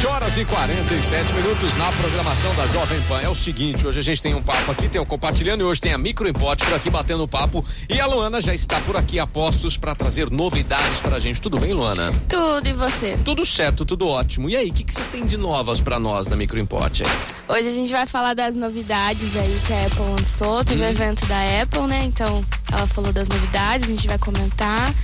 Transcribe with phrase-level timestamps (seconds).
[0.00, 3.20] 7 horas e 47 minutos na programação da Jovem Pan.
[3.20, 5.78] É o seguinte, hoje a gente tem um papo aqui, tem um compartilhando e hoje
[5.78, 9.18] tem a Micro Import por aqui batendo papo e a Luana já está por aqui
[9.18, 11.38] a postos para trazer novidades pra gente.
[11.38, 12.14] Tudo bem, Luana?
[12.30, 13.18] Tudo e você?
[13.24, 14.48] Tudo certo, tudo ótimo.
[14.48, 17.02] E aí, o que, que você tem de novas para nós da Micro Import?
[17.46, 20.64] Hoje a gente vai falar das novidades aí que a Apple lançou.
[20.64, 20.90] Teve o Hum.
[20.90, 22.04] evento da Apple, né?
[22.04, 24.94] Então ela falou das novidades, a gente vai comentar.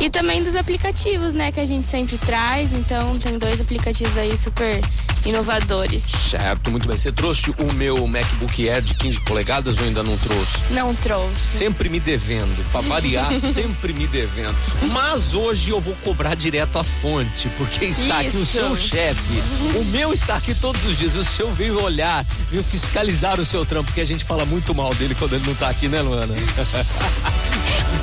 [0.00, 1.50] E também dos aplicativos, né?
[1.50, 2.72] Que a gente sempre traz.
[2.72, 4.80] Então tem dois aplicativos aí super
[5.26, 6.02] inovadores.
[6.02, 6.96] Certo, muito bem.
[6.96, 10.58] Você trouxe o meu MacBook Air de 15 polegadas ou ainda não trouxe?
[10.70, 11.58] Não trouxe.
[11.58, 14.56] Sempre me devendo, pra variar, sempre me devendo.
[14.92, 18.58] Mas hoje eu vou cobrar direto a fonte, porque está aqui o Isso.
[18.58, 19.42] seu chefe.
[19.76, 21.16] O meu está aqui todos os dias.
[21.16, 24.94] O seu veio olhar, veio fiscalizar o seu trampo, porque a gente fala muito mal
[24.94, 26.34] dele quando ele não tá aqui, né, Luana?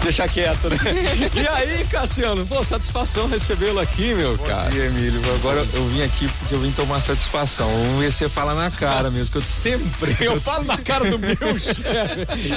[0.03, 0.77] Deixa quieto, né?
[1.33, 2.45] E aí, Cassiano?
[2.45, 4.63] Pô, satisfação recebê-lo aqui, meu cara.
[4.65, 5.19] Bom dia, Emílio.
[5.35, 7.67] Agora eu vim aqui porque eu vim tomar satisfação.
[7.67, 9.31] Vamos ver se você fala na cara mesmo.
[9.31, 10.15] Que eu Sempre.
[10.25, 11.85] Eu falo na cara do meu chefe.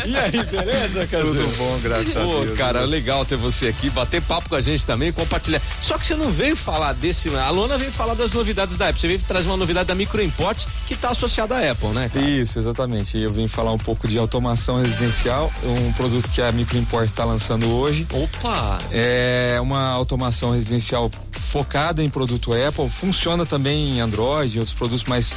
[0.07, 1.35] E aí, beleza, Cassiano?
[1.35, 2.59] Tudo bom, graças a Pô, Deus.
[2.59, 5.61] cara, legal ter você aqui, bater papo com a gente também, compartilhar.
[5.81, 7.29] Só que você não veio falar desse.
[7.37, 9.01] A Lona veio falar das novidades da Apple.
[9.01, 12.11] Você veio trazer uma novidade da Micro Import que tá associada à Apple, né?
[12.13, 12.25] cara?
[12.25, 13.19] Isso, exatamente.
[13.19, 17.67] Eu vim falar um pouco de automação residencial, um produto que a Microimport está lançando
[17.67, 18.07] hoje.
[18.13, 18.79] Opa!
[18.93, 25.05] É uma automação residencial focada em produto Apple, funciona também em Android e outros produtos,
[25.09, 25.37] mas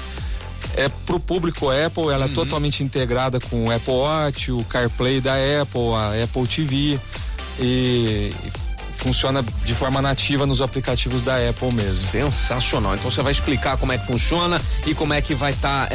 [0.75, 5.33] é pro público Apple, ela é totalmente integrada com o Apple Watch, o CarPlay da
[5.33, 6.99] Apple, a Apple TV
[7.59, 8.29] e
[9.01, 12.01] funciona de forma nativa nos aplicativos da Apple mesmo.
[12.09, 12.93] Sensacional.
[12.95, 15.89] Então você vai explicar como é que funciona e como é que vai estar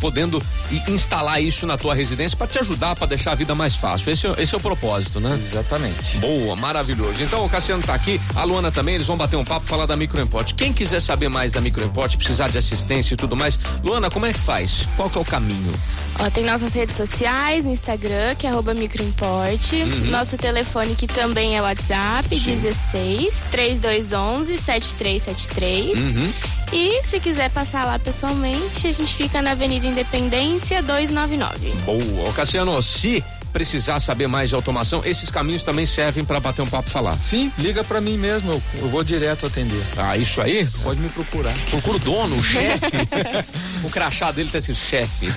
[0.00, 3.76] podendo i- instalar isso na tua residência para te ajudar, para deixar a vida mais
[3.76, 4.10] fácil.
[4.12, 5.34] Esse, é- esse é o propósito, né?
[5.40, 6.18] Exatamente.
[6.18, 7.22] Boa, maravilhoso.
[7.22, 9.96] Então o Cassiano tá aqui, a Luana também, eles vão bater um papo, falar da
[9.96, 10.52] Microimport.
[10.54, 14.32] Quem quiser saber mais da Microimport, precisar de assistência e tudo mais, Luana, como é
[14.32, 14.88] que faz?
[14.96, 15.72] Qual que é o caminho?
[16.18, 19.72] Ó, tem nossas redes sociais, Instagram, que é arroba microimport.
[19.72, 20.10] Uhum.
[20.10, 25.98] Nosso telefone, que também é WhatsApp, 16 3211 7373.
[25.98, 26.32] Uhum.
[26.72, 31.70] E se quiser passar lá pessoalmente, a gente fica na Avenida Independência 299.
[31.84, 32.32] Boa.
[32.32, 36.88] Cassiano, se precisar saber mais de automação, esses caminhos também servem para bater um papo
[36.88, 37.16] e falar.
[37.18, 39.82] Sim, liga pra mim mesmo, eu, eu vou direto atender.
[39.96, 40.66] Ah, isso aí?
[40.82, 41.54] Pode me procurar.
[41.70, 42.90] Procura o dono, o chefe.
[43.84, 45.28] o crachá dele tá assim, chefe.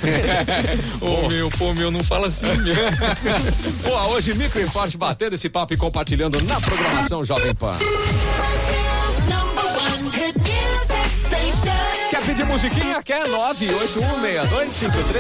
[1.02, 2.76] Ô meu, pô, meu, não fala assim, meu.
[3.84, 7.78] Pô, hoje Microimport batendo esse papo e compartilhando na programação Jovem Pan.
[12.10, 13.02] Quer pedir musiquinha?
[13.04, 15.14] Quer 9816253